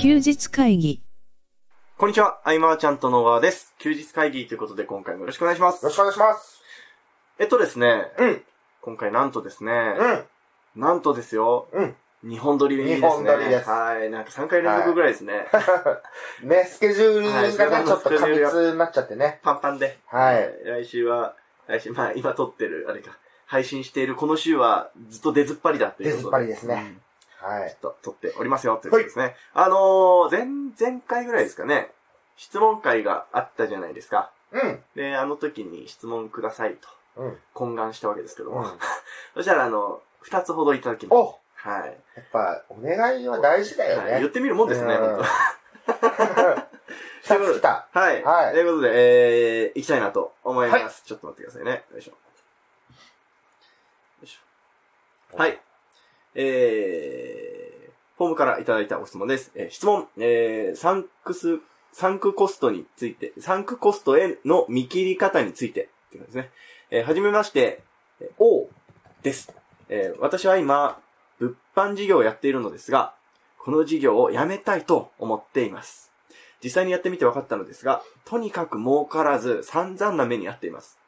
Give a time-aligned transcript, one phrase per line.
[0.00, 1.02] 休日会議。
[1.98, 3.74] こんにちは、アイマーちゃんと野川です。
[3.78, 5.92] 休日会議ということで今回もよろしくお願いしますよろ。
[5.92, 6.62] しくお願いします。
[7.38, 8.42] えっとですね、うん。
[8.80, 9.72] 今回なんとですね、
[10.74, 10.80] うん。
[10.80, 11.96] なんとですよ、うん。
[12.26, 12.96] 日本撮りですね。
[12.96, 15.46] 日本撮りですはい、なんか3回連続ぐらいですね。
[16.44, 19.40] ね、スケジュールがはいね、ちょっと過密になっちゃってね。
[19.42, 19.98] パンパンで。
[20.06, 20.50] はい。
[20.64, 21.36] 来週は、
[21.66, 27.02] 来週、まあ今撮ってる、あれか、配信しているこの週はずっと出ずっぱりだっていうこと出ずっぱりですねうん
[27.40, 27.76] はい。
[27.80, 29.34] と撮っておりますよ、ということですね。
[29.54, 30.46] あのー、前、
[30.78, 31.90] 前回ぐらいですかね、
[32.36, 34.30] 質問会があったじゃないですか。
[34.52, 34.82] うん。
[34.94, 37.38] で、あの時に質問くださいとうん。
[37.54, 38.78] 懇願したわけですけども、うん
[39.34, 41.70] そしたらあの、二つほどいただきましおた。
[41.70, 41.98] はい。
[42.16, 44.12] やっぱ、お願いは大事だよね。
[44.12, 45.24] はい言ってみるもんですね、うん本
[47.22, 47.88] さ つきた。
[47.92, 48.00] 当。
[48.00, 48.22] はい。
[48.22, 48.90] はいということで、
[49.64, 51.02] えー、行きたいなと思います。
[51.04, 51.84] ちょっと待ってくださいね。
[51.92, 52.12] よいしょ。
[52.12, 52.16] よ
[54.22, 55.36] いしょ。
[55.36, 55.60] はい。
[56.34, 59.50] えー、フォームからいただいたご質問です。
[59.54, 61.58] えー質問、えー、サンクス、
[61.92, 66.50] サンクコストについて、サンクコストへの見切り方について、っていうことですね。
[66.90, 67.82] えーはじめまして、
[68.20, 68.68] えー、O
[69.22, 69.52] です。
[69.88, 71.00] えー私は今、
[71.38, 73.14] 物販事業をやっているのですが、
[73.58, 76.10] この事業をやめたいと思っています。
[76.62, 80.99] 実際にやってみて分かったのですが、とにかく儲からず散々な目に遭っています。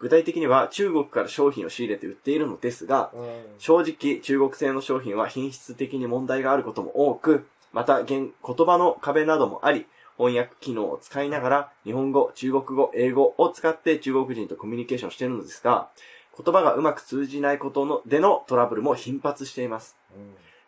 [0.00, 3.20] 具体的には中国から商品を仕入れて売っているのですが、うん。
[3.58, 15.88] 正直中国製の商品は品質的に問題があることも多く、また言言葉の壁などもあり、翻訳機能を使いながら日本語、中国語、英語を使って中国人とコミュニケーションしているのですが、
[16.36, 19.96] 言葉がうまく通じないことのでのトラブルも頻発しています。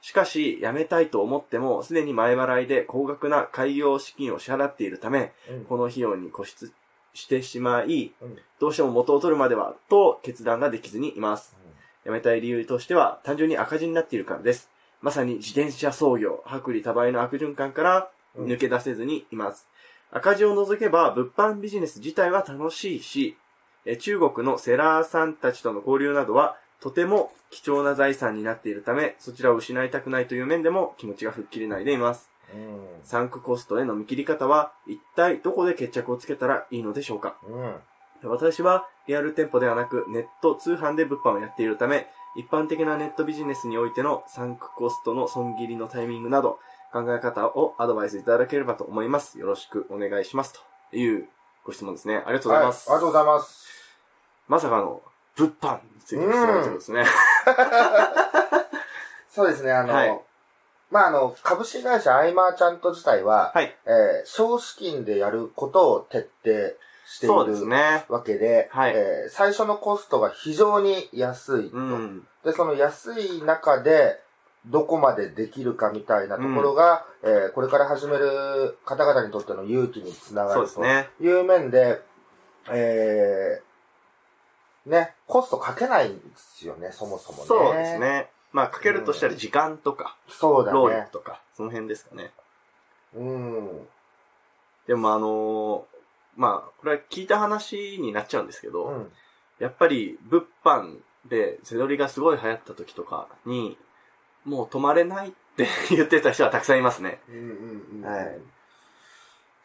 [0.02, 5.64] しかし、辞めたいと思っても、すでに前払いで高額な開業資金を支払っているため、うん。
[5.64, 6.72] この費用に固執
[7.14, 11.56] してしまい、うんどうしても元を取るまでは、と決断ができずにいます。
[12.04, 14.70] 辞めたい理由としては、単純に赤字になっているからです。
[15.00, 19.66] まさに自転車操業、薄利多売の悪循環からうん抜け出せずにいます。
[20.12, 23.36] 赤字を除けば、物販ビジネス自体は楽しいし、
[23.84, 32.31] え中国のセラーさんたちとの交流などは、とても貴重な財産になっているため、そちらを失いたくないという面でも気持ちが吹っ切れないでいます。
[32.54, 32.86] うん。
[33.02, 37.36] サンクコストへの見切り方は、一体どこで決着をつけたらいいのでしょうか？
[37.46, 37.74] うん。
[38.24, 46.58] 私はリアル店舗ではなくネット通販で物販をやっているため、一般的なネットビジネスにおいてのサンクコストの損切りのタイミングなど、
[46.92, 49.38] 考え方をアドバイスいただければと思います。
[49.38, 50.54] よろしくお願いします。
[50.90, 51.26] という
[51.64, 52.22] ご質問ですね。
[52.26, 52.88] ありがとうございます。
[52.90, 53.66] はいありがとうございます。
[54.46, 55.02] まさかの、
[55.36, 57.04] 物販についての質問ですね。
[59.30, 60.20] そうですね、あの、はい
[60.92, 63.74] まあ、あの、株式会社アイマーちゃんと自体は、はい。
[63.86, 66.54] えー少資金でやることを徹底
[67.06, 68.04] していそうでするね。
[68.08, 71.76] わけで、はいえー最初のコストが非常に安いと。
[71.78, 72.26] うん。
[72.44, 74.20] で、その安い中で、
[74.66, 81.10] どこまでできるかみたいなところが、えーこれから始める方々にとっての勇気につながそうるとですね。
[81.20, 82.00] いう面で、
[82.70, 87.44] えーね、コストかけないんですよね、そもそもね。
[87.46, 87.98] そうです。
[87.98, 88.30] ね。
[88.52, 91.08] まあ、かけるとしたら時間とか、そうだ労力ね。
[91.12, 92.32] とか、その辺ですかね。
[93.14, 93.88] うん。
[94.86, 95.92] でもあのー
[96.36, 99.12] まあ、これは聞いた話になっちゃうんですけど、うん。
[99.58, 100.98] やっぱり物販
[101.28, 103.76] で背取りがすごい流行った時とかに、
[104.44, 107.20] もう止まれないって 言ってた人はたくさんいますね。
[107.28, 108.10] うんうんうん。
[108.10, 108.40] はい。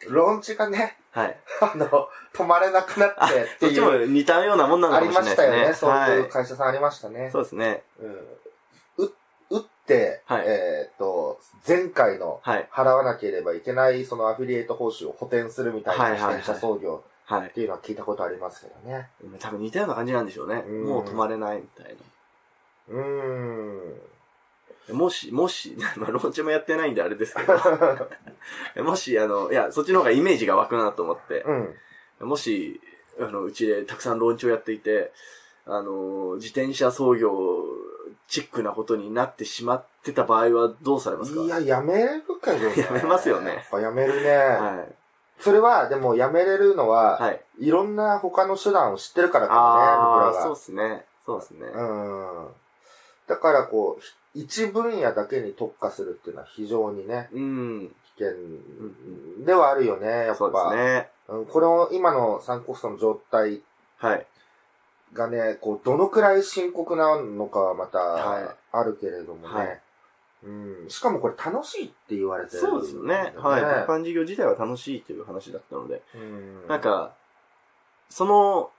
[0.07, 1.37] ローンチがね、はい。
[1.61, 5.57] あの、止まれなくなってって そっちも似たようなもんなのあかもしれりましたよね。
[5.57, 5.91] ないですね。
[5.91, 7.31] そういうは会社さんありましたねい。。
[7.31, 7.83] そうですね。
[7.99, 8.27] うん。
[9.49, 12.67] う、打って、はいえーっと、前回のはい。
[12.71, 17.53] 払わなければいけないそのアフィリエイト報酬を補填するみたいな自転車操業はいっ。
[17.53, 19.09] ていうのは聞いたことありますけどね。
[19.39, 20.63] 多分似たような感じなんでしょうね。
[20.67, 21.95] うんもう止まれないみたい
[22.89, 23.77] うーん。
[24.89, 24.93] な。
[24.95, 27.53] もし、もし、ま あ、ローンチもやってないんであれですけど、
[28.83, 31.43] もし、あの、いや、そっちの方がイメージが湧くなと思って、
[32.19, 32.29] うん。
[32.29, 32.79] もし、
[33.19, 35.11] あの、うちでたくさんローンチをやっていて、
[35.65, 37.65] あの、自転車操業
[38.27, 41.41] チックなことになってしまってた場合はどうされますか？
[41.41, 42.75] いや、やめるけどね。
[42.77, 44.35] やめますよねやっぱやめるね。
[44.35, 44.95] はい。
[45.39, 47.41] それは、でもやめれるのは、はい。
[47.59, 50.43] い、ろんな他の手段を知ってるからだよね、ああ、僕らが。
[50.43, 51.05] そうですね。
[51.25, 51.67] そうですね。
[51.67, 52.47] うん。
[53.27, 57.95] だからこう、一分野だけに特化するっていうのは非常にね、うん。
[58.17, 60.35] 危険ではあるよね、やっぱ。
[60.35, 61.09] そうですね。
[61.27, 63.61] うん、この今のサンコストの状態
[63.97, 64.25] はい。
[65.13, 67.91] がね、こう、どのくらい深刻なのかはまはい。
[67.91, 69.53] たあるけれどもね。
[69.53, 69.81] はい。
[70.43, 73.33] うん、しかもこれ楽しいって言われてる、そうですよね。
[73.37, 73.61] はい。
[73.61, 77.15] 物販事業自体は楽しいという話だったので、うん、なんか、
[78.09, 78.69] その、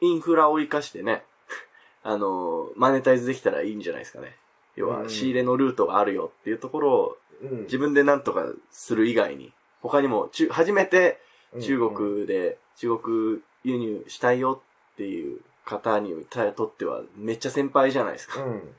[0.00, 1.24] インフラを活かしてね、
[2.02, 4.36] あの、マネタイズできたらいいんじゃないですかね。
[4.74, 5.02] 要うん。
[5.02, 7.62] は仕入れのルートがあるよっていうところをうん。
[7.62, 11.20] 自分で何とかする以外に、他にも中、初めて
[11.60, 14.60] 中国で中国輸入したいよ
[14.98, 16.12] っていう方に
[16.56, 18.42] とってはめっちゃ先輩じゃないですか。
[18.42, 18.74] うん。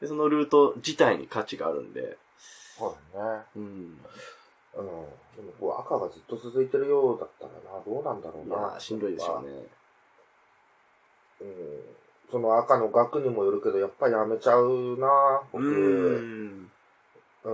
[0.00, 2.18] でそのルート自体に価値があるんで、
[2.76, 3.42] そうだね。
[3.54, 3.62] うん。
[3.62, 3.96] うん。
[4.74, 9.66] でもこう赤がずっと続いてるようだったらな、どうなんだろういやしんどいでしょうね。
[11.42, 11.80] うん。
[12.32, 15.64] その赤の額にもよるけど、やっぱりやめちゃうな、う僕。
[15.64, 16.70] ん。
[17.44, 17.50] う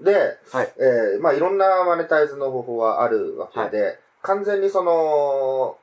[0.00, 0.04] ん。
[0.04, 0.72] で、はい。
[0.78, 5.76] えーまあいろんなマネタイズの方法はあるわけで、完全にその、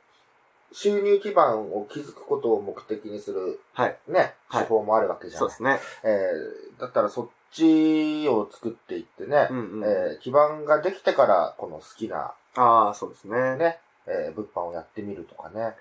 [0.71, 3.98] 収入基盤を築くことを目的にする、はい。
[4.07, 5.39] ね、はい手法もあるわけじゃない。
[5.39, 5.80] そうですね。
[6.04, 9.83] えーだったらそっちを作っていってね、うんうん。
[9.83, 13.57] えー基盤ができてから、この好きな、ああ、そうですね。
[13.57, 15.75] ね、えー物販をやってみるとかね。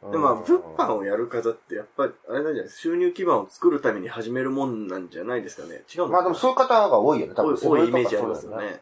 [0.00, 5.82] でまあ、うん物販をやる方って、やっぱり、あれなんじゃないですか、収入基盤を作るために始めるもんなんじゃないですかね？
[5.92, 7.56] 違うまあでもそういう方が多いよね、多分。
[7.56, 8.80] 多いイメージありますよね。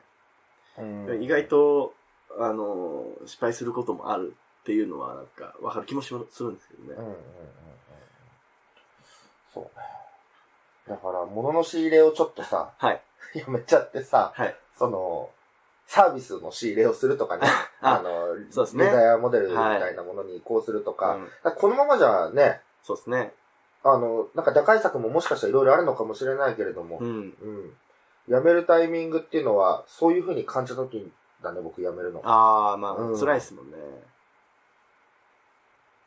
[0.79, 1.94] うん意外と、
[2.38, 4.35] あの、失敗することもある
[4.66, 6.88] っていうのは、なんか、わかる気もしするんですけどね。
[6.88, 7.16] うんうんうんうん。
[9.54, 9.70] そうね。
[10.88, 13.00] だから、物の仕入れをちょっとさ、はい。
[13.34, 14.56] やめちゃってさ、はい。
[14.76, 15.30] その、
[15.86, 17.46] サービスの仕入れをするとかね。
[17.80, 18.10] ああの、
[18.50, 21.14] そうですねデザイアモデルみたいなものに移行するとか。
[21.14, 23.32] うんだからこのままじゃね、そうですね。
[23.84, 27.06] あの、なんか打開策ももしかしたらいろいろあるのかもしれないけれども、うん。
[27.08, 27.72] うん。
[28.28, 31.08] 辞めるタイミングっていうのは、そういう風に感じた時
[31.40, 32.20] だね、僕辞めるの。
[32.24, 33.76] ああ、まあ、うん辛いですもんね。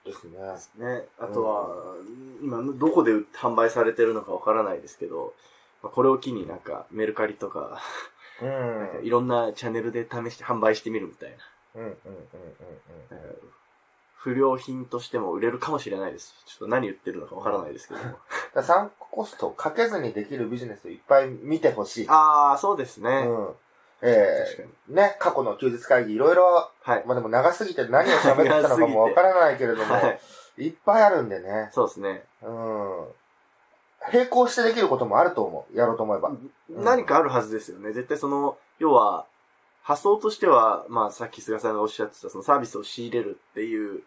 [0.05, 0.85] ですね。
[0.85, 1.05] ね。
[1.19, 1.95] あとは、
[2.41, 5.33] 今、どこで販売されてるのかわからないですけど、
[5.83, 7.81] まあこれを機になんか、メルカリとか、
[8.41, 8.47] うん。
[8.47, 11.37] うんなんかいろんなチャンネルで試して販売してみるみたいな。
[11.75, 11.93] うんうんうん
[13.09, 13.25] なんか
[14.21, 18.05] 不良品としても売れるかもしれないですし、ちょっと何言ってるのかわからないですけども。
[18.05, 18.19] だか
[18.55, 22.09] らサンクコストをかけずにできるビジネスをいっぱい見てほしい。
[22.09, 23.09] ああ、そうですね。
[23.09, 23.49] うん。
[24.01, 24.67] え。
[24.89, 27.03] ー、ね、過去の休日会議いろいろ、はい。
[27.05, 29.99] まあでも長すぎて何を喋ってたのかも わからないけれども、は
[30.57, 30.65] い。
[30.65, 31.69] いっぱいあるんでね。
[31.73, 32.23] そうですね。
[32.41, 33.07] うん。
[34.13, 35.77] 並行してできることもあると思う。
[35.77, 36.31] やろうと思えば。
[36.69, 37.91] 何かあるはずですよね。
[37.91, 39.25] 絶対その、要は、
[39.83, 44.03] 発想としては、まあさっき菅さんがおっしゃってたそのサービスを仕入れるっていう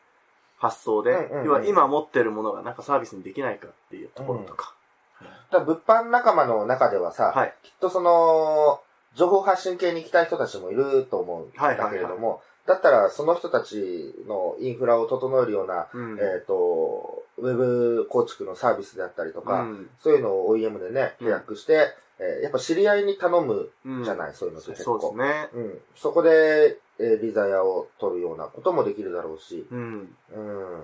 [0.56, 4.74] 発想で、うんうんうん要は今持ってるものがなんかサービスにできないかっていうところとか。
[5.20, 7.54] だから物販仲間の中ではさ、はい。
[7.62, 8.80] きっとその、
[9.14, 16.18] 情報発信系に行きたい人たちもいると思うんだけれども、だったらその人たちのインフラを整えるような、うん。
[16.18, 21.88] えっ、と、ウェブ構築のサービスであったりとか、うんそういうのを OEM でね、契約して、
[22.18, 25.16] えーやっぱ知り合いに頼むうんじゃない、そういうのって結そう構。
[25.16, 25.48] ですね。
[25.54, 25.78] うん。
[25.96, 30.16] そこで、えーリザヤを取るようなこともできるだろうし、うん。
[30.34, 30.82] うん。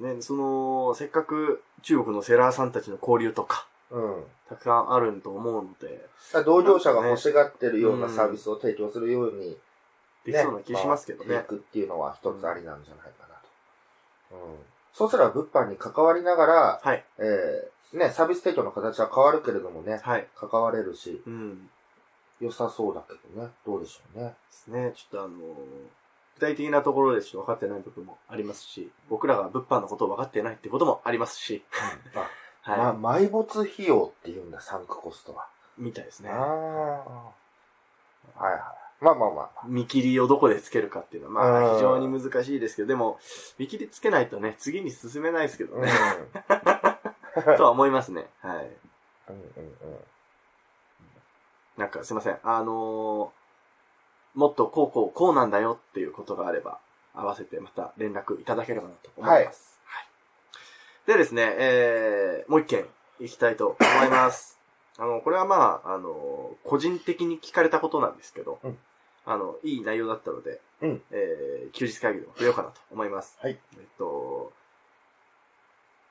[0.00, 0.16] ね。
[0.20, 4.24] その、せっかく中国のセラーさんたちの交流とか、うん。
[4.48, 6.06] たくさんあると思うので、
[6.44, 9.56] 同業者が欲しがってるようなサービスを提供するように、
[10.24, 11.58] できそうな気しますけどね回ってい。
[11.58, 13.34] くっていうのは一つありなんじゃないかな
[14.30, 14.46] と。
[14.46, 14.58] うん。
[14.92, 17.04] そうすれば物販に関わりながら、はい。
[17.18, 20.26] えー、ね、サービス提供の形は変わるけれどもね、はい。
[20.36, 21.70] 関われるし、うん。
[22.40, 24.28] 良さそうだけどね、どうでしょうね。
[24.28, 24.92] ですね。
[24.94, 25.38] ちょっとあの、
[26.34, 31.62] 具体的なところでちょっと分かってない部分もありますし、僕らが物販のことを分かってないってこともありますし、
[32.14, 32.28] あ、
[32.62, 35.48] はま、埋没費用って言うんだ、サンクコストは。
[35.78, 35.82] い。
[35.82, 36.42] みたいですねああ。。
[38.42, 38.60] はいはい。
[39.00, 39.66] まあまあまあ。
[39.66, 43.18] 見切りをどこでつけるかっていうのは、まうんあ非常に難しいですけど、でも、
[43.58, 45.82] 見切りつけないとね、次に進めないですけどうん。
[45.82, 45.90] ね、
[47.56, 48.28] とは思いますね。
[48.40, 48.76] はい。
[49.28, 50.04] うんうんうん。
[51.78, 52.38] なんかすいません。
[52.42, 53.40] あのー
[54.34, 56.78] もっとこうこうこうなんだよっていうことがあれば、
[57.14, 59.36] 合わせてまた連絡いただければなと思います。
[59.36, 59.52] はい。
[61.06, 62.86] でですね、えー、もう一件
[63.20, 64.58] いきたいと思います。
[64.98, 68.78] あの、これはまあ、あの個人的に聞かれたことなんですけど、うん
[69.24, 73.38] あの、いい内容だったので、うんえー、休日会議でも触れようかなと思います。
[73.40, 73.58] はい。
[73.74, 74.52] えっと、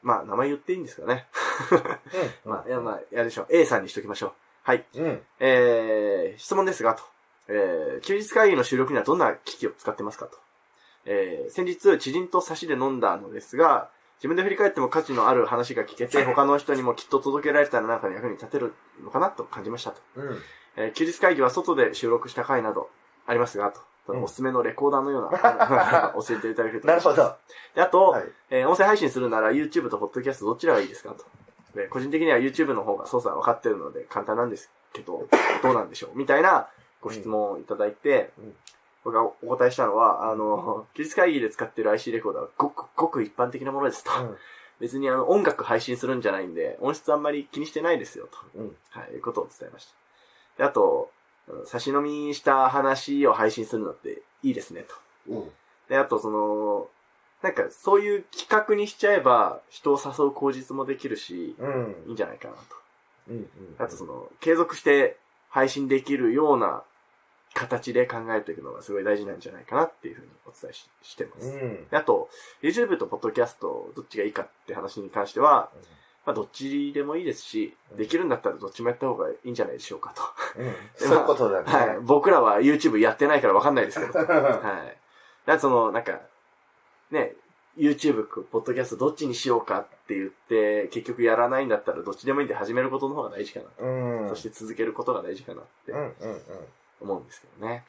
[0.01, 1.27] まあ、名前言っていいんですかね。
[2.45, 2.49] うん。
[2.51, 3.47] まあ、いや、まあ、やるでしょう。
[3.49, 4.31] A さんにしときましょう。
[4.63, 4.85] はい。
[4.95, 5.25] うん。
[5.39, 7.03] えー、質問ですが、と。
[7.47, 10.37] えー、休日会議の収録にはどんな機器を使ってますかと。
[11.05, 20.01] えー、先日、知人と差しで飲んだのですが、自分で振り返っても価値のある話が聞けて、他の人にもきっと届けられたらなんかの役に立てるのかなと感じましたと。
[20.15, 20.39] うん。
[20.75, 22.89] えー、休日会議は外で収録した回など
[23.25, 23.81] ありますが、と。
[23.81, 23.85] う
[24.17, 26.87] んおすすめのレコーダーのような、 教えていただけると。
[26.87, 27.35] なるほど。。
[27.75, 28.31] で、あと、はい。
[28.49, 31.25] えー音声配信するなら YouTube と Podcast どちらがいいですかと。
[31.75, 35.27] で、個人的には YouTube の方が操作分かってるので簡単なんですけど、
[35.61, 36.67] どうなんでしょうみたいな
[37.01, 38.55] ご質問をいただいて、うん
[39.09, 44.11] 僕がお答えしたのは、あの、 技術会議で使ってる IC レコーダーはごく、ごく一般的なものですと。
[44.79, 48.37] 別にあの、音楽配信するんじゃないんで、音質あんまり気にしてないですよ、と。
[48.55, 48.77] うん。
[48.91, 49.93] はい、いうことを伝えました。
[50.59, 51.11] で、あと、
[51.47, 54.95] うん差し飲みした話を配信するのっていいですね、と。
[55.29, 55.51] うん。
[55.89, 56.87] で、あとその、
[57.41, 62.03] なんかそういう企画にしちゃえば、人を誘う口実もできるし、うん。
[62.05, 62.61] いいんじゃないかなと。
[63.29, 63.35] うん。
[63.37, 63.49] うん。
[63.79, 65.17] あとその、継続して
[65.49, 66.83] 配信できるような
[67.53, 71.49] 形で考えていくのがすごい大事なんじゃないかなっていうふうにお伝えししてます。
[71.49, 71.87] うん。
[71.89, 72.29] であと、
[72.61, 75.69] YouTube と Podcast どっちがいいかって話に関しては、
[76.25, 80.21] まあどっちでもいいですし、できるんだったらどっちもやった方がいいんじゃないでしょうかと。
[80.59, 80.73] うん。
[80.95, 81.71] そういうことだね。
[81.71, 81.99] はい。
[82.01, 84.13] 僕らは YouTube やってないからわかんないですけど。
[84.19, 84.27] はい。
[84.27, 84.59] だか
[85.45, 86.19] らその、なんか、
[87.11, 87.35] ね、
[87.77, 93.87] YouTube、ポッドキャストどっちにしようかって言って、結局やらないんだったらどっちでもいいんで始めることの方が大事かな。
[93.87, 94.29] うん。
[94.29, 96.41] そして続けることが大事かなってうんうんうん。
[97.01, 97.83] 思うんですけどね。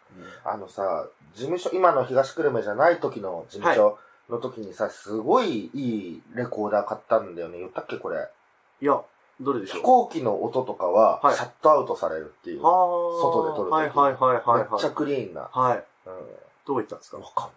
[0.44, 3.98] あのさ、事務所、今の東久留米じゃない時の事務所
[4.28, 7.58] の時にさ、すごいいいレコーダー買ったんだよね。
[7.58, 8.28] 言ったっけこれ？
[8.80, 9.00] いや、
[9.40, 12.62] どれでしょう飛行機の音とかははいシャットアウトされるっていう。
[12.62, 12.74] はあ。
[13.22, 14.70] 外で撮る時はいはいはいはい、はい。
[14.70, 15.48] めっちゃクリーンな。
[15.52, 15.84] はい。
[16.06, 16.14] うん。
[16.66, 17.16] どこ行ったんですか？
[17.18, 17.52] わかんない。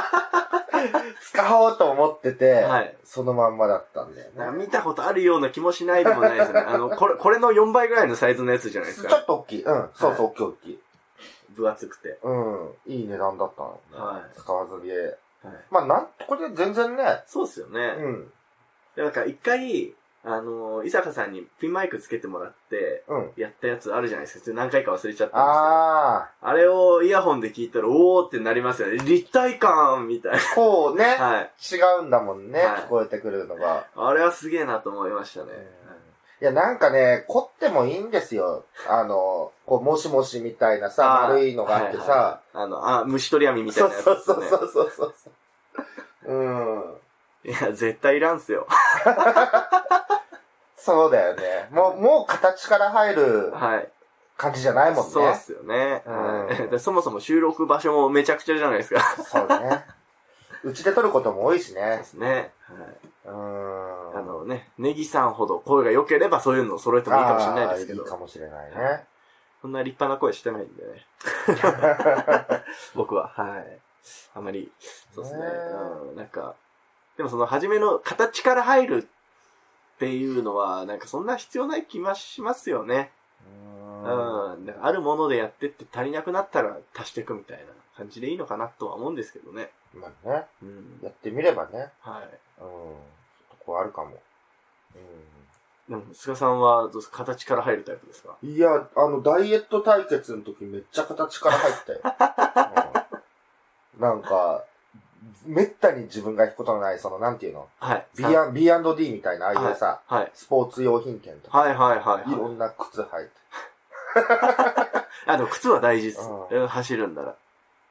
[1.21, 4.57] 使おうと思ってて、はいそのまんまだったんだよね。
[4.57, 6.59] 見たことあるような気もしないでもないですね。
[6.67, 9.01] あの、これ、これの4倍ぐらいのサイズのやつじゃないですか。
[9.01, 9.63] ちょっと大きい。
[9.63, 9.89] うん。
[9.93, 10.79] そうそう、大きい大きい。
[11.51, 12.17] 分厚くて。
[12.23, 12.73] うん。
[12.87, 13.97] いい値段だったの、ね。
[13.97, 14.91] はい使わずに。
[14.91, 15.11] はい。
[15.69, 17.23] まあ、なん、これで全然ね。
[17.27, 17.79] そうですよね。
[17.97, 18.33] うん。
[18.95, 23.31] でなんか一回、あの、伊坂さんにピンマイクつけてもらって、うん。
[23.37, 24.51] やったやつあるじゃないですか。
[24.53, 25.39] 何回か忘れちゃったんですけど。
[25.39, 28.97] ああれをイヤホンで聞いたら、おーってなりますよね。
[29.03, 31.25] 立体感みたいー、こうね、な。
[31.25, 31.51] はい。
[31.59, 33.87] 違うんだもんね、はい聞こえてくるのが。
[33.95, 35.81] あれはすげえなと思いましたね。
[36.41, 38.65] いや、なんかね、凝ってもいいんですよ。
[38.87, 44.03] あの、こう、もしもしみたいなさ、丸いのがあってさ、はいはいあの、あ、虫取り網みたいなやつね。
[44.03, 45.31] そうそうそうそうそ
[46.25, 46.33] う。
[46.33, 46.97] うん。
[47.43, 48.67] いや、絶対いらんすよ。
[50.83, 51.67] そうだよね。
[51.71, 53.87] もう、もう形から入るはい。
[54.35, 55.11] 感じじゃないもんね。
[55.11, 56.01] そうっすよね。
[56.05, 59.01] うんはい でそもそも収録場所もめちゃくちゃじゃないですか。
[59.23, 59.85] そうね。
[60.63, 62.03] うちで撮ることも多いしそうでね。
[62.03, 62.51] すね。
[62.63, 63.27] はい。
[63.27, 64.17] うん。
[64.17, 69.05] あのね、ネギさんほど声が良ければそういうのを揃えてもいいかもしれないですけどいい、かもしれないはね。
[69.61, 71.05] そんな立派な声してないんでね。
[72.95, 73.79] 僕は、はい。
[74.33, 74.71] あまり、
[75.13, 75.43] そうですね。
[75.43, 75.47] ね
[76.09, 76.55] うん、なんか、
[77.17, 79.09] でもその初めの形から入る
[80.01, 83.11] っていうのは、なんかそんな必要ない気はしますよね。
[84.03, 84.65] うんうん。
[84.65, 87.65] だからあるものでやってって足りなくなったら足していくみたいな
[87.95, 89.69] 感じでいいのかなとは思うんですけどね。
[89.93, 90.99] まあね、うん。
[91.03, 91.91] やってみればね。
[91.99, 92.23] はい。
[92.63, 92.95] うん。
[93.51, 94.19] そこあるかも。
[95.87, 97.17] でも、菅さんはどうですか？
[97.17, 98.37] 形から入るタイプですか？
[98.41, 98.49] うん。
[98.49, 101.99] いや、あの、ダイエット対決の時めっちゃ形から入ったよ。
[103.97, 104.63] うん、なんか、
[105.45, 107.67] めったに自分が行くことのない、その、なんていうの？
[107.79, 108.05] はい。
[108.53, 110.31] B&D みたいな、ああいうさ、はい。
[110.33, 112.31] スポーツ用品店とか、はいはいはい、はい。
[112.31, 113.31] いろんな靴履いて。
[115.27, 116.21] あ、でも靴は大事っす。
[116.21, 117.35] ううん走るんなら。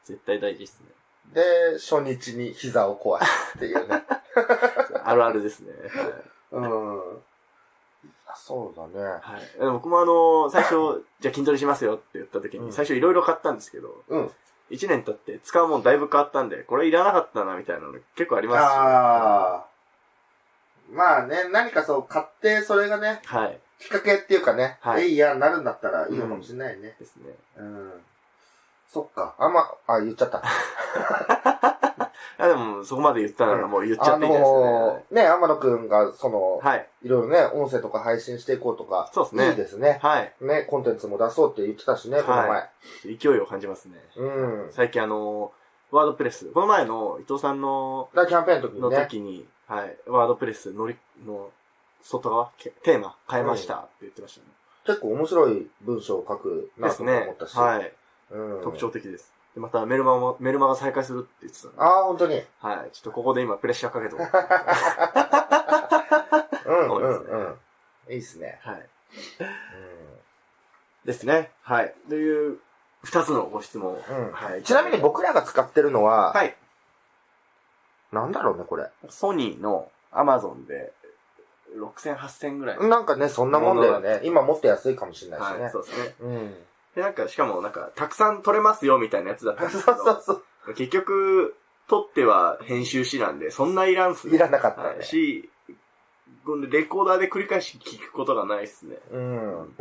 [0.05, 0.89] 絶対大事っすね。
[1.33, 4.05] で、初日に膝を壊すっていうね。
[5.05, 5.73] あるあるですね。
[6.51, 7.01] うん。
[8.27, 9.05] あそうだね。
[9.05, 9.71] はい。
[9.71, 14.31] 僕もあの、最初、じゃあ筋トレしますよって言った時に、うん最初いろいろ買ったんですけど、うん。
[14.71, 18.65] 一年経って使うもんだいぶ変わったんで、これいらなかったなみたいなの結構ありますし。
[18.65, 19.65] ああ。
[20.93, 23.59] まあね、何かそう、買って、それがね、はい。
[23.81, 26.95] きっかけっていうかね、はいえいや、なるんだったらいいのかもしれないね。
[26.99, 27.35] ですね。
[27.57, 27.93] うん。
[28.89, 29.35] そっか。
[29.39, 30.43] あんま、あ、言っちゃった。
[32.41, 34.47] あでも、そこまで言ったならもう言っちゃあっていいですね。
[34.51, 36.89] のー、ね、天野くんが、その、はい。
[37.03, 39.99] いろいろね、音声とか配信していこうとか、そうですねいいですね。
[40.03, 40.33] はい。
[40.41, 42.49] ね、コンテンツも出そうって言ってたしね、この前。
[42.49, 42.69] は
[43.05, 43.97] 勢いを感じますね。
[44.17, 44.69] うん。
[44.71, 45.53] 最近あの、
[45.91, 48.97] ワードプレス、この前の伊藤さんの、だキャンペーンの時にのね。
[48.97, 51.51] 時に、はい、ワードプレスのり、の、
[52.03, 54.47] 外側、けテーマ変えましたって言ってましたね。
[54.87, 57.57] 結構面白い文章を書くなとですね思ったし。。
[57.57, 57.93] はい。
[58.31, 58.63] うん。
[58.63, 59.33] 特徴的です。
[59.55, 61.69] でまたメルマも、メルマが再開するって言ってた。
[61.83, 62.43] ああ、本当に。
[62.61, 62.91] はい。
[62.93, 64.21] ちょっとここで今プレッシャーかけても
[66.99, 68.13] ううですねうん、うん。
[68.13, 68.61] いいっすね。
[68.63, 68.89] はい。
[71.05, 71.51] うですね。
[71.63, 71.95] はい。
[72.09, 72.59] という、
[73.03, 73.95] 二つのご質問。
[73.95, 74.33] うん。
[74.33, 74.63] はい。
[74.63, 76.55] ちなみに僕らが使ってるのは、はい。
[78.13, 78.89] なんだろうね、これ。
[79.09, 80.93] ソニーのアマゾンで、
[81.77, 82.89] 6000、8000ぐらい。
[82.89, 84.21] なんかね、そんなもんだよね。
[84.25, 85.63] 今もっと安いかもしれないしね。
[85.63, 86.15] はい、そうですね。
[86.21, 86.55] うん。
[86.95, 90.05] で、なんか、しかもなんか、たくさん撮れますよ、みたいなやつだったんそうですけど。
[90.05, 90.33] そうそ
[90.73, 90.75] う。
[90.75, 91.57] 結局、
[91.89, 94.37] 撮っては編集しなんで、そんないらんっすね。
[94.37, 95.05] いらなかったはいね。
[95.05, 95.51] し、
[96.71, 98.97] レコーダーで繰り返し聞くことがないっすね。
[99.11, 99.75] うん。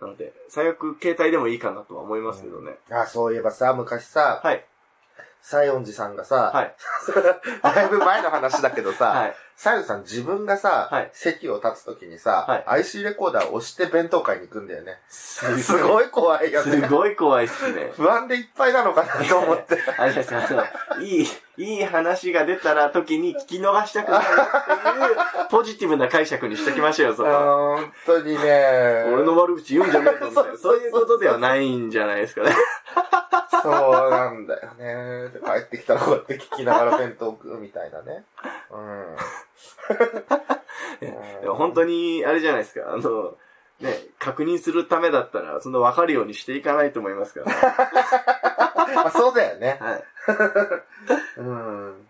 [0.00, 2.76] なので、最悪携帯でもいいかなとは思いますけどね。
[2.90, 4.64] あ、そういえばさ、昔さ、はい。
[5.40, 6.74] 西園寺さんがさ、はい。
[7.62, 9.36] だいぶ前の話だけどさ、はい。
[9.56, 14.98] 西園寺さん自分がさ、はい席を立つときにさ、はい IC レコーダーを押して弁当会に行くんだよね。
[15.08, 16.88] すすごい怖いよすね。
[16.88, 17.92] ごい怖いっすね。
[17.94, 19.78] 不安でいっぱいなのかなと思って。
[19.96, 20.46] あれですあ
[20.96, 27.76] の、いい、いい話が出たら時に聞き逃したくないよっていう、ポジティブな解釈にしときましょうよ、そこは。
[27.76, 29.04] 本当にね。
[29.12, 30.58] 俺の悪口言うんじゃねえぞ、みたいな。
[30.58, 32.52] そういうことではないんじゃないですかね。
[33.62, 35.28] そうなんだよね。
[35.28, 38.24] で帰ってきたらこうやって聞きながら弁当食うみたいなね。
[38.70, 39.16] うん。
[41.00, 43.36] でも本当に、あれじゃないですか、あの、
[43.80, 48.94] ね、確認するためだったら、そんな分かるようにしていかないと思いますから、ね。
[48.94, 49.78] まあそうだよね。
[49.80, 50.04] はい。
[51.36, 52.08] うん。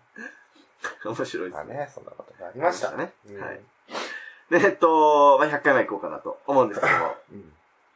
[1.05, 3.13] 面白いですまあね、そんなことがありましたね。
[3.27, 3.61] うんはい。
[4.49, 7.51] で、えっと、まあ、100回目行こうかなと思うんですけども、うん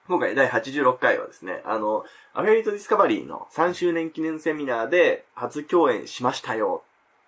[0.10, 6.84] 今回第86回はですね、あの、アフィリエイトディスカバリーの3周年記念セミナーで初共演しましたよ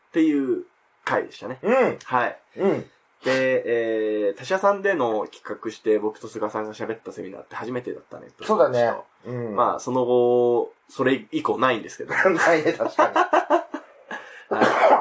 [0.09, 0.63] っていう
[1.05, 1.59] 回でしたね。
[1.61, 1.99] うん。
[2.03, 2.39] はい。
[2.57, 2.89] うん。
[3.23, 8.93] で、えー、他社さんでの企画して僕と菅さんが喋ったセミナーって初めてだったねとそうだね。
[9.25, 9.55] うん。
[9.55, 12.13] まあ、その後、それ以降ないんですけど。
[12.15, 13.15] あ、 ないね、確かに。
[14.57, 14.91] はい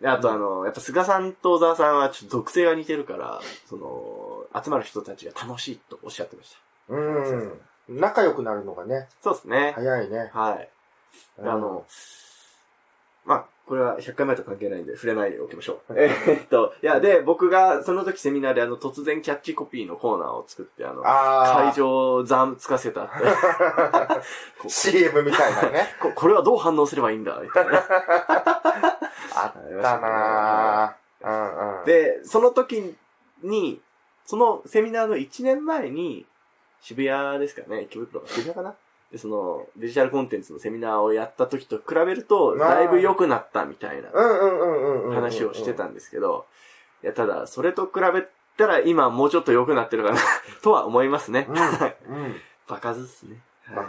[0.00, 6.54] であとあの、やっぱ菅さんと小沢さんはちょっと属性が似てるから、その、集まる人たちが楽しいとおっしゃってまし
[6.88, 6.94] た。
[6.94, 7.60] うん。
[7.88, 9.72] 仲良くなるのがね、そうですね。
[9.74, 10.30] 早いね。
[10.34, 10.68] はい。
[11.38, 11.86] うんあの、
[13.24, 15.94] まあ、これは100回前と関係ないんで触れないでおきましょう。
[15.96, 23.08] えーっと、いや、で、僕がその時セミナーであの、突然キャッチコピーのコーナーを作って、あの、あ会場をざんつかせたっ
[24.62, 24.70] て。
[24.70, 25.88] CM みたいなね。
[26.00, 27.72] ここれはどう反応すればいいんだみたいな。
[29.34, 31.28] あったなぁ。
[31.28, 32.94] うんうん。、で、その時
[33.42, 33.80] に、
[34.24, 36.24] そのセミナーの1年前に、
[36.80, 38.76] 渋谷ですかね、池袋渋谷かな
[39.16, 44.10] で、その、デジタルコンテンツのセミナーをやった時と比べると、まあだいぶ良くなったみたいな。
[45.14, 46.44] 話をしてたんですけど、
[47.02, 48.26] いや、ただ、それと比べ
[48.56, 50.20] たら今もうちょっと良くなってるかな、
[50.62, 51.46] とは思いますね。
[51.48, 51.56] うん。
[51.56, 51.58] う
[52.28, 52.36] ん。
[52.68, 53.32] バカずっすね。
[53.32, 53.40] はい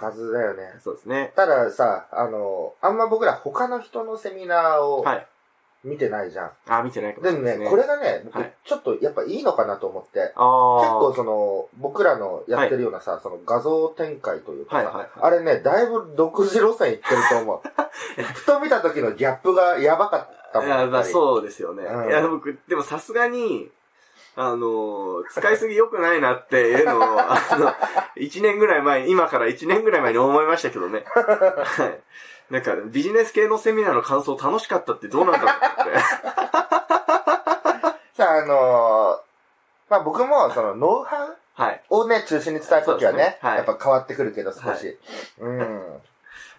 [0.01, 0.73] 場数だよね。
[0.83, 1.33] そうですね。
[1.35, 5.27] たださ、あの、あんま僕ら他の人のセミナーをはい。
[5.83, 6.51] 見てないじゃん。
[6.67, 7.65] あ、見てないかもでもしれないですね。
[7.65, 10.99] ね、これがね、僕はいちょっとやっぱいいのかなと思って、結ああ。
[10.99, 17.61] 構その、僕らのやってるようなさ、その画像展開というかさ、はいはいはいあれね、だいぶ独自路線いってると思う。
[18.33, 20.67] ふと見た時のギャップがやばかったもん。
[20.67, 21.05] いや、まあう。
[21.05, 21.83] そうですよね。
[21.83, 23.71] うんいや、僕、でもさすがに、
[24.39, 27.73] あの、使いすぎ良くないなっていうのを、 あの、
[28.17, 31.03] 1年ぐらい前に、今から1年ぐらい前に思いましたけどね。
[31.09, 31.99] はい。
[32.49, 35.99] なんか、ビジネス系のセミナーの感想楽しかったってどうなんだろうって。
[38.15, 39.27] さあ、あのー
[39.89, 41.81] まあ僕もそのノウハウはい。
[41.89, 44.63] をね、中心に伝えるときはねねはいやっぱ変わってくるけど少し。
[44.63, 44.97] はい
[45.39, 46.01] うん。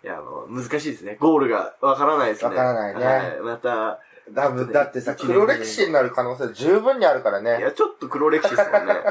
[0.02, 1.16] いや、あの、難しいですね。
[1.20, 2.50] ゴールがわからないですね。
[2.50, 3.40] わからないねはい。
[3.40, 3.98] また、
[4.30, 7.58] だぶだってさ、黒歴史になる可能性十分にあるからね。
[7.58, 8.94] いや、ちょっと黒歴史ですもんね。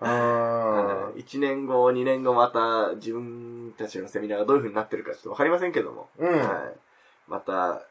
[0.00, 0.73] うー
[1.16, 1.20] ん。
[1.20, 6.08] 1年後、2年後また自分たちのセミナーがどういう風になってるかちょっとわかりませんけども。
[6.18, 6.28] うん。
[6.28, 6.48] はい。
[7.28, 7.82] また、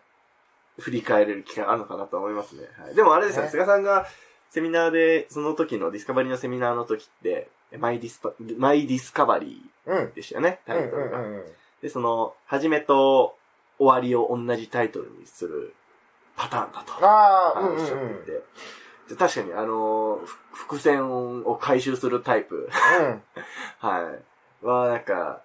[0.80, 2.64] 振り返れる機会あるのかなと思いますね。
[2.78, 2.96] はい。
[2.96, 4.06] でもあれですよ、ね菅さんが
[4.50, 9.98] セミナーで、その時のディスカバリーのセミナーの時って、マイディスパ、マイディスカバリうん。
[9.98, 11.20] ーでしたよね、タイトルが。
[11.20, 11.44] うんうんうん
[11.84, 13.36] で、その、始めと
[13.78, 15.76] 終わりを同じタイトルにする
[16.38, 16.94] パターンだと。
[17.06, 18.10] ああ、うんうんおっしゃうん。
[18.10, 18.32] っていて。
[18.32, 18.42] で
[19.18, 22.70] 確かに、あのー、ふ伏線を回収するタイプ。
[23.80, 24.14] は
[24.62, 24.66] い。
[24.66, 25.42] は、なんか、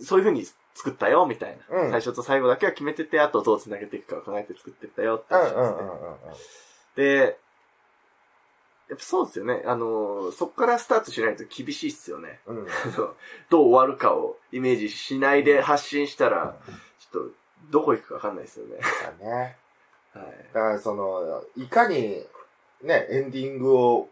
[0.00, 1.82] そういう風に作ったよ、みたいな。
[1.82, 5.60] うん最初と最後だけは決めてて、あとどう繋げていくかを考えて作ってったよってですね。
[5.60, 6.18] んうんうんうん。
[6.96, 7.38] で、
[8.88, 9.62] やっぱそうですよね。
[9.66, 12.40] あのー、そっからスタートしないと厳しいっすよね。
[12.46, 12.66] うん。
[13.48, 16.56] どう終わるかをイメージしないで発信したら、
[16.98, 17.30] ちょっと、
[17.70, 18.78] どこ行くかわかんないですよね。
[19.02, 19.58] だね。
[20.12, 20.24] はい。
[20.52, 22.26] だからその、いかに、
[22.84, 24.08] ね、エンディングを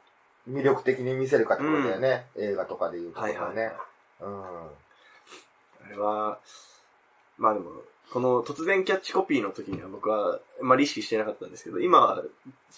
[0.48, 2.26] 魅力的に見せるかってことだよね。
[2.37, 3.56] 映画とかで言うところはいはい。
[3.56, 3.72] ね。
[4.20, 4.42] うん。
[4.42, 6.38] あれは、
[7.38, 7.70] まあでも、
[8.12, 12.22] この突然キャッチコピーの時には僕は、あまり意識してなかったんですけど、今は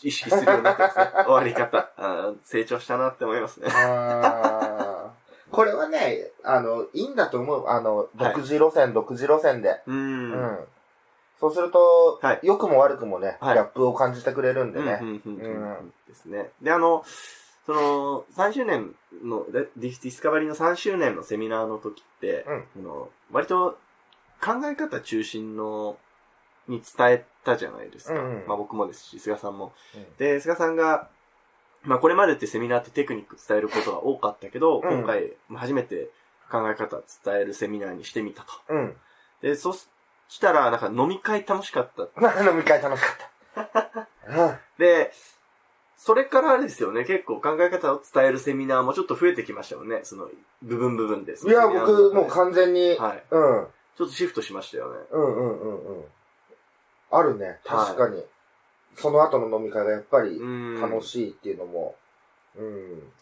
[0.02, 1.10] 意識するようになってますね。
[1.26, 1.90] 終わり方。
[1.96, 3.68] あー成長したなって思いますね。
[5.50, 7.68] これはね、あの、いいんだと思う。
[7.68, 9.80] あの、独自路線、独自路線で。
[9.86, 9.92] う。
[9.92, 10.58] うんん。
[11.40, 14.98] そうすると、はい良くも悪くもね、はいギャップを感じてくれるんでね。
[15.00, 16.50] うんうんうんうんうんですね。
[16.62, 17.04] で、あの、
[17.66, 23.78] その、3周年の、デディスカバリーの3周年のセミナーの時って、うんあの割と
[24.40, 25.96] 考え方中心の、
[26.68, 28.14] に伝えたじゃないですか。
[28.14, 29.72] うんうんまあ僕もですし、菅さんも。
[29.94, 31.08] うんで、菅さんが、
[31.82, 36.10] まあこれまでってセミナーってテクニック伝えることが多かったけど、うん今回まあ初めて
[36.50, 38.48] 考え方伝えるセミナーにしてみたと。
[38.68, 38.96] うん。
[39.42, 39.88] で、そし
[40.28, 42.02] したら、なんか飲み会楽しかった。
[42.42, 43.12] 飲み会楽しか
[43.62, 44.08] った。
[44.28, 44.58] うん。
[44.78, 45.12] で、
[45.96, 50.00] それからですよね、結構考え方を伝えるセミナーもちょっと増えてきましたよね。
[50.02, 50.28] その、
[50.62, 51.32] 部分部分で。
[51.32, 53.22] いや、僕、もう完全に、はい。
[53.30, 53.66] うん。
[53.96, 54.98] ちょっとシフトしましたよね。
[55.10, 56.04] うんうんうんうん。
[57.10, 57.60] あるね。
[57.64, 58.24] 確かに。
[58.96, 60.80] その後の飲み会がやっぱりうん。
[60.80, 61.96] 楽しいっていうのも、
[62.56, 63.12] うん。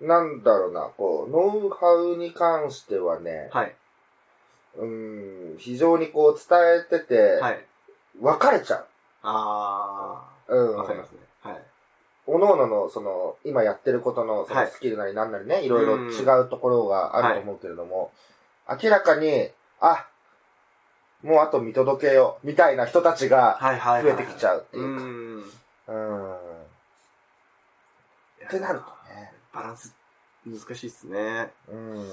[0.00, 3.76] なんだろうな、こう、ノウハウに関してはね、はい。
[4.78, 7.64] うん、非常にこう伝えてて、はい。
[8.20, 8.84] 分かれちゃ
[9.22, 10.54] あう。
[10.54, 10.72] うー。
[10.74, 10.76] ん。
[10.76, 11.18] わかりますね。
[11.42, 11.62] はい。
[12.26, 18.12] おのおのの、その、今やってることの、そのはいスキルなりなんなりね、いろいろ違うところがあると思うけれども、
[18.82, 20.06] 明らかに、あ、
[21.22, 24.04] もうあと見届けよう、みたいな人たちがはいはいはい。
[24.04, 25.44] 増えてきちゃうってういう
[25.86, 25.92] か。
[25.92, 25.96] ん。
[25.96, 26.34] うん。
[26.34, 26.38] っ
[28.50, 29.32] てなるとね。
[29.52, 29.92] バランス、
[30.50, 31.52] 難しいっすね。
[31.70, 32.08] うん。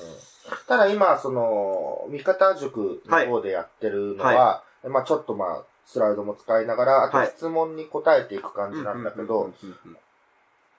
[0.67, 9.51] ただ今、その、味方塾の方でやってるのは、まあちょっとまあ、スライドも使いながら、あとはい質問に答えていく感じなんだけど、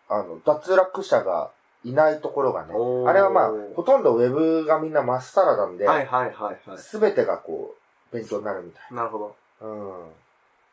[0.09, 1.51] あの、脱落者が
[1.85, 6.79] いないところがねあれはまあ、ほとんどウェブがみんなまっさらなんで、はいはいはいはい。
[6.79, 7.77] すべてがこ
[8.13, 9.37] う、勉強になるみたいなるほど。
[9.61, 9.69] な。
[9.69, 9.75] う
[10.09, 10.13] ん。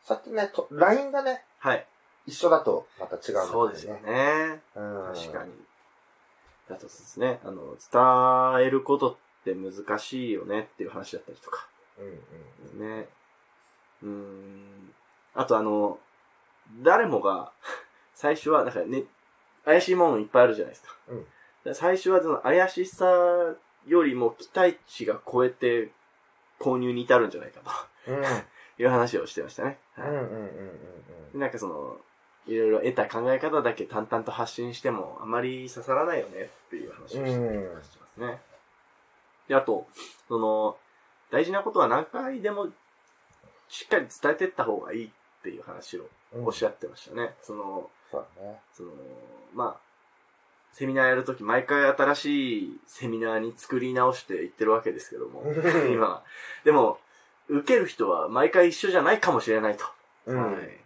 [0.04, 1.86] さっきね、と LINE がね、はい。
[2.26, 3.52] 一緒だとまた違うんだよね。
[3.52, 4.62] そうですよね。
[4.74, 5.14] うん。
[5.14, 5.52] 確かに。
[6.68, 7.76] だとですね、あの、
[8.58, 11.68] 伝えることって難しいよねっていう話だったりとか。
[11.98, 12.98] うんうん。
[13.00, 13.08] ね。
[14.02, 14.94] うーん。
[15.34, 15.98] あとあの、
[16.82, 17.52] 誰もが、
[18.14, 19.04] 最初は、なんかね、
[19.64, 20.96] 怪しいものいっぱいあるじゃないですか。
[21.08, 21.26] うん
[21.64, 23.06] で最初はその怪しさ
[23.86, 25.90] よりも期待値が超えて
[26.60, 28.16] 購入に至るんじゃないかうん。
[28.16, 28.22] うん
[28.76, 29.78] という話をしてましたね。
[29.94, 31.96] はいうんうんうんでなんかその、
[32.46, 38.40] いろいろ得た考え方だけ淡々と発信してもあまり刺さらないよねっていう話をしてうんますね。
[39.48, 39.86] で、あと、
[40.28, 40.76] その、
[41.30, 42.68] 大事なことは何回でも
[43.68, 45.10] しっかり伝えていった方がいいっ
[45.42, 46.46] ていう話をうん。
[46.46, 47.34] おっしゃってましたね。
[47.42, 48.60] その、そうだね。
[48.72, 48.90] その、
[49.54, 49.80] まあ、
[50.72, 55.48] セミナーやるとき毎回新しいセミナーに作り直していってるわけですけども、う
[55.88, 56.22] ん今は。
[56.64, 56.98] でも、
[57.48, 59.84] 受ける人は毎回一緒じゃないかもしれないと。
[60.26, 60.52] うん。
[60.54, 60.80] はい。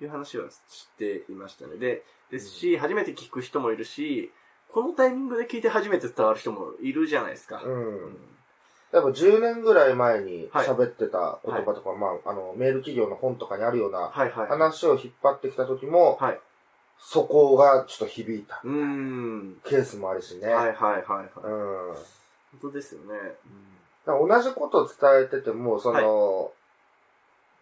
[0.00, 1.76] いう話はしていましたね。
[1.76, 4.32] で、ですし、初めて聞く人もいるし、
[4.70, 7.62] このタイミングで聞いて初めて伝わる人もいるじゃないですか。
[7.62, 8.16] うん。
[8.92, 14.48] やっぱ10年ぐらい前にはい喋ってた言葉とか、まあ、あの、メール企業の本とかにあるようなはいはい。
[14.48, 16.40] 話を引っ張ってきた時も、はい。
[16.98, 19.60] そこがちょっと響いたうーん。
[19.64, 20.48] ケースもあるしね。
[20.48, 21.26] はいはいはいはい。
[21.44, 21.94] うん。
[21.94, 21.96] 本
[22.62, 23.36] 当ですよね。
[24.06, 26.52] 同じことを伝えてても、その、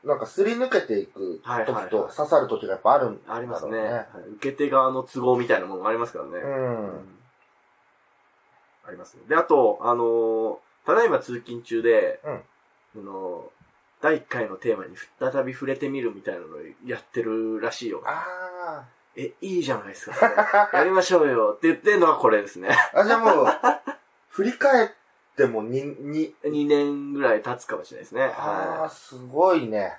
[0.04, 3.78] なんかすり抜けていく時と刺さる時がやっぱあるんだろうありますね。
[3.78, 6.30] はい受け手側の都合みたいなものもありますからね。
[6.38, 7.18] うん。
[8.84, 9.22] ありますね。
[9.28, 12.40] で、あと、あのーただいま通勤中で、うんあ
[12.96, 13.62] のー
[14.02, 16.48] 第1回のテーマに再び触れてみるみたいなのを
[16.84, 18.02] やってるらしいよ。
[18.04, 18.82] あ
[19.14, 20.70] え、いいじゃないですか。
[20.72, 22.70] やりましょうよって言ってんのがこれですね。
[22.94, 22.98] あ。
[23.00, 23.46] あ、じゃあもう、
[24.30, 24.94] 振り返って
[25.46, 28.22] もに、に、2年ぐらい経つかもしれないですね。
[28.36, 29.98] ああ、はすごいね。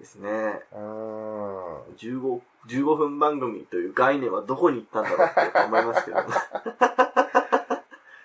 [0.00, 0.02] い。
[0.02, 0.28] ですね。
[0.72, 1.82] うん。
[1.96, 6.16] 15、15分番組という概念はどこに行ったんだろうって思いますけど。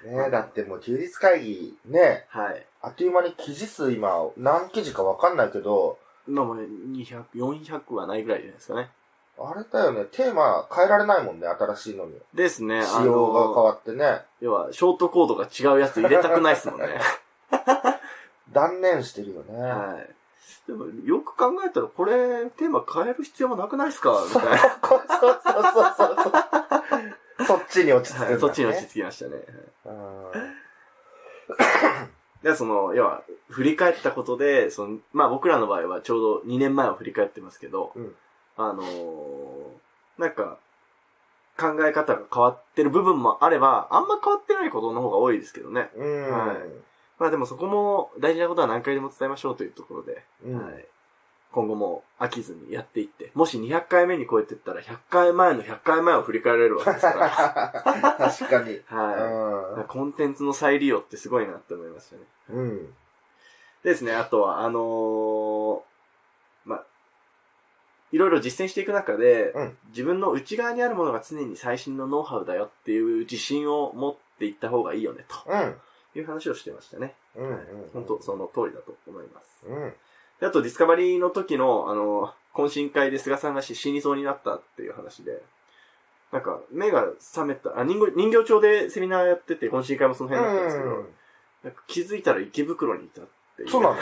[0.07, 2.65] ねだってもう休日会議、ね、はい。
[2.81, 8.89] あっという間に記事数今、何記事かわかんないけど、今もね、200、400はないぐらいじゃないですかね。
[9.39, 12.13] あれだよね、テーマ変えられないもんね、新しいのに。
[12.33, 12.83] ですね。
[12.83, 16.99] 仕様が変わってね、要は、ショートコードが違うやつ入れたくないですもんね。
[18.51, 19.61] 断念してるよね。
[19.61, 20.09] はい。
[20.67, 24.23] でも、よく考えたら、これ、テーマ変える必要もなくないですか？
[24.27, 24.57] みたいな。
[24.57, 27.45] そうそうそうそうそう。
[27.45, 29.41] そっちに落ち着くねはい、そっちに落ち着きましたね。
[29.85, 30.31] うん
[32.43, 38.15] で、その、要は、振り返ったことで、その、まあ僕らの場合はちょうど2年前を振り返ってますけど、うん
[38.57, 39.37] あのー
[40.17, 40.57] なんか、
[41.57, 45.89] 考え方が変わってる部分もあれば、あんま変わってないことの方が多いですけどね。
[45.95, 46.21] うん。
[46.31, 46.57] はい
[47.19, 50.85] まあでもそこも大事なことは何回でも伝えましょうというところで、うんはい。
[51.51, 58.29] 今後も飽きずにやっていって、もし200回目に超えてったら100回前の100回前を振り返れるわけですから。
[58.29, 58.79] 確かに。
[58.85, 59.87] はい。
[59.87, 62.21] コンテンツの再利用ってすごいなって思いましたね。
[62.51, 62.57] うん。
[62.59, 62.85] うん。
[63.83, 65.96] でですね、あとは、あのーまあ、
[68.11, 75.75] いろいろ実践していく中で、うん自分の内側にあるものが常に最新のノウハウだよっていう自信を持っていった方がいいよね、うん。
[76.13, 77.15] という話をしてましたね。
[77.93, 79.65] 本当その通りだと思います。
[79.67, 79.93] うん。
[80.39, 85.41] であと、ディスカバリーの時の、あの、懇親会で菅さんが死にそうになったっていう話で、
[86.31, 90.89] なんか、目が覚めた、あ、人形人形町でセミナーやってて、懇親会もその辺だったんですけど、
[91.63, 93.69] なんか気づいたら池袋にいたっていう。
[93.69, 93.95] そうなの？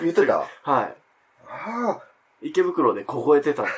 [0.00, 0.46] 言ってた？
[0.62, 0.96] はい。
[1.48, 2.02] ああ、
[2.42, 3.70] 池袋で凍えてたって。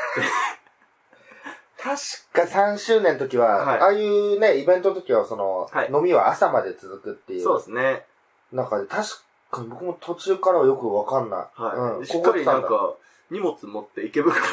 [1.82, 7.42] 確か3周年の時は、はいああいうね、イベントの時は、その、はい飲みは朝まで続くっていう。
[7.42, 8.04] そうですね。
[8.52, 9.08] なんか、確
[9.50, 11.60] かに僕も途中からはよくわかんない。
[11.60, 11.98] はい。
[11.98, 12.94] うん、しっかりなんこか、
[13.30, 14.46] 荷物持って池袋にこ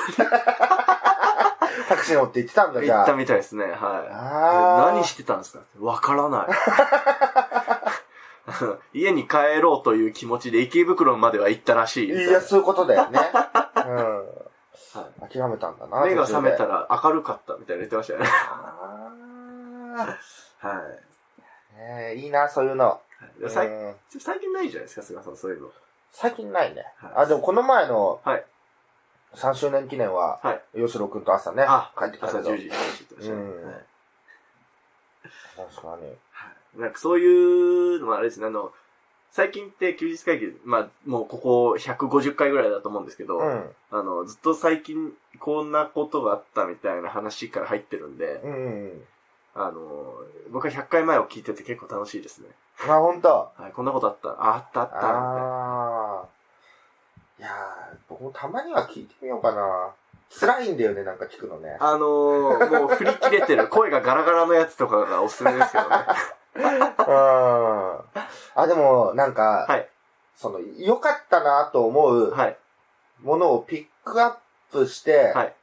[1.88, 2.98] タクシー乗って行ってたんだ、じゃあ。
[3.00, 3.66] 行ったみたいですね。
[3.66, 3.76] はい。
[3.78, 4.92] ああ。
[4.94, 6.48] 何してたんですかわからない。
[8.98, 12.10] 家に帰ろうという気持ちで池袋までは行ったらしい。
[12.10, 13.20] いや、そういうことだよね。
[15.20, 16.06] 諦めたんだな。
[16.06, 16.88] い目が覚めたら。
[16.90, 18.26] ら明るかったみたいな言ってましたよね。
[18.28, 20.18] あ
[20.60, 20.78] はい。
[21.76, 22.86] ーねえいいな、そういうの。
[22.86, 23.00] は
[23.38, 25.70] いで最うん最近ないじゃないですか、菅さん、そういうの。
[26.12, 26.86] 最近ないね。
[26.98, 28.46] はいあ、でもこの前のはい。
[29.36, 30.62] 3周年記念は、はい。
[30.76, 32.50] 吉野くんと朝ね、あ、帰ってきた朝けど。
[32.52, 33.42] 10時に帰ってきましたね。
[33.42, 33.86] うんはい
[35.58, 36.04] 確かに。
[36.32, 38.72] はいなんかそういうのもあれですね、あの、
[39.32, 43.70] 最近って休日会議、まあ、もうここ150回ぐらいだと思うんですけど、うん。
[43.92, 48.56] あの、ずっと最近こんなことがあったみたいな話から入ってるんで、うんう
[48.88, 49.04] ん。
[49.56, 50.14] あの、
[50.52, 52.48] 僕は100回前を聞いてて結構楽しいですね。
[52.88, 53.52] あ、ほんと。
[53.56, 56.28] はい、こんなことあった、あ、あったあった、ああ。
[57.40, 59.92] いやー、僕もたまには聞いてみようかな。
[60.30, 61.78] 辛いんだよね、なんか聞くのね。
[61.80, 65.96] あのー、もう振り切れてる、声がガラガラのやつとかがおすすめですけどね。
[66.60, 68.22] うん。
[68.56, 69.88] あ、でも、なんか、はい。
[70.36, 72.58] その、良かったなと思うはい。
[73.22, 74.36] ものをピックアッ
[74.72, 75.54] プして、はい。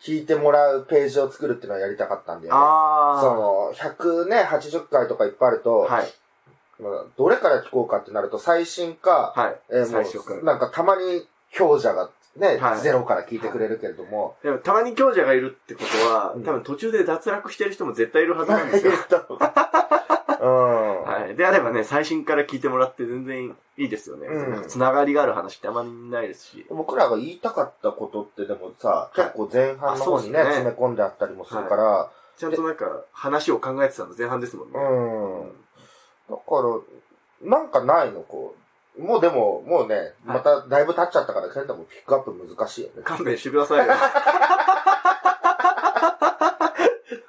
[0.00, 2.60] 聞いてもらうページを作るっていうのはやりたかったんだよね。
[2.60, 6.14] あその、100ね、80回とかいっぱいあると、はい。
[6.80, 9.56] まあどれから聞こうかってなると、最新か、はい。
[9.70, 10.44] えーもう。
[10.44, 18.92] なんかたまに強者がね、はいゼロから聞いてくれるけれども、でも、たまに強者がいるってことは、うん多分途中で脱落してる人も絶対いるはずなんですよ。
[20.40, 21.02] うん。
[21.02, 21.36] はい。
[21.36, 24.26] であればね、最新から聞いてもらって全然いいですよね。
[24.26, 26.66] うんつながりがある話ってあまりないですし。
[26.70, 34.78] 僕らが言いたかったことってでもさ、結構前半の方にね、あそうっすね詰め込んであったりもするから、ちゃんとなんか、話を考えてたの前半ですもんね。
[34.78, 35.52] うん。
[36.30, 36.42] だか
[37.42, 38.54] ら、なんかないの、こ
[38.96, 39.02] う。
[39.02, 43.02] もうでも、もうね、まただいぶ経っちゃったから、ケンタもピックアップ難しいよね。
[43.04, 43.92] 勘弁してくださいよ。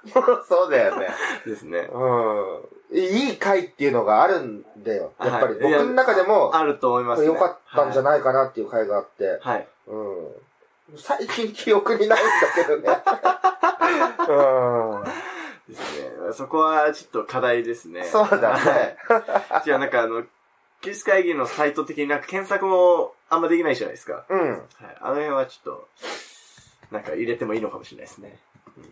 [0.47, 1.09] そうだよね。
[1.45, 1.89] ですね。
[1.91, 2.97] うん。
[2.97, 5.13] いい回っていうのがあるんだよ。
[5.19, 7.27] やっぱりはい僕の中でも、あると思いますね。
[7.27, 9.67] 良かったんじゃないかなっていう回があって、はい。
[9.87, 10.97] うん。
[10.97, 13.01] 最近記憶にないんだけどね。
[14.27, 15.03] うん。
[15.67, 16.33] ですね。
[16.33, 18.03] そこはちょっと課題ですね。
[18.03, 18.97] そうだね。
[19.07, 19.61] はい。
[19.65, 20.23] じゃあなんかあの、
[20.81, 24.25] 休日会議のサイト的になんか検索もあんまできないじゃないですか。
[24.29, 24.51] うん。
[24.51, 24.61] はい。
[25.01, 25.87] あの辺はちょっと、
[26.91, 28.39] なんか入れてもいいのかもしれないですね。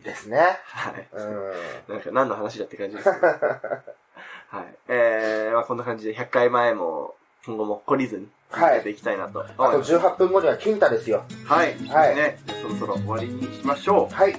[0.04, 0.38] ですね。
[0.66, 1.08] はい。
[1.14, 1.96] うん。
[1.96, 3.28] なんか何の話だって感じですけど。
[4.50, 4.76] はい。
[4.88, 9.96] えー、まあこんな感じで100回前も今後も懲りずに続けていきたいなと思いあとます。
[9.96, 11.24] 18分後には金太ですよ。
[11.46, 11.76] はい。
[11.88, 14.14] はいね、そろそろ終わりにしましょう。
[14.14, 14.36] はい。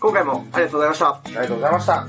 [0.00, 1.08] 今回もありがとうございました。
[1.08, 2.06] ありがとうございました。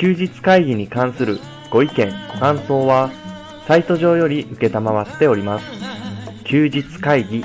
[0.00, 1.38] 休日会議に関する
[1.70, 3.10] ご意見、ご感想は、
[3.66, 5.64] サイト上より受けたまわっております。
[6.44, 7.44] 休日会議